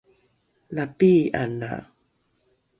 la 0.75 0.85
pii’ana! 0.97 1.71